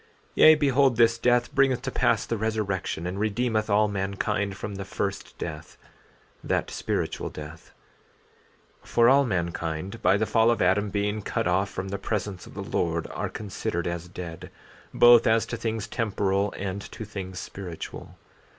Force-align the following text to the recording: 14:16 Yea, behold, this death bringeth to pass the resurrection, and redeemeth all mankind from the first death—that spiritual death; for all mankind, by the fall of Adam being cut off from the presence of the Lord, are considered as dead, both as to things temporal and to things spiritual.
14:16 0.31 0.31
Yea, 0.33 0.55
behold, 0.55 0.97
this 0.97 1.19
death 1.19 1.53
bringeth 1.53 1.83
to 1.83 1.91
pass 1.91 2.25
the 2.25 2.35
resurrection, 2.35 3.05
and 3.05 3.19
redeemeth 3.19 3.69
all 3.69 3.87
mankind 3.87 4.57
from 4.57 4.73
the 4.73 4.83
first 4.83 5.37
death—that 5.37 6.71
spiritual 6.71 7.29
death; 7.29 7.71
for 8.81 9.07
all 9.07 9.23
mankind, 9.23 10.01
by 10.01 10.17
the 10.17 10.25
fall 10.25 10.49
of 10.49 10.59
Adam 10.59 10.89
being 10.89 11.21
cut 11.21 11.45
off 11.47 11.69
from 11.69 11.89
the 11.89 11.99
presence 11.99 12.47
of 12.47 12.55
the 12.55 12.63
Lord, 12.63 13.05
are 13.13 13.29
considered 13.29 13.85
as 13.85 14.07
dead, 14.07 14.49
both 14.91 15.27
as 15.27 15.45
to 15.45 15.55
things 15.55 15.87
temporal 15.87 16.51
and 16.57 16.81
to 16.91 17.05
things 17.05 17.37
spiritual. 17.37 18.17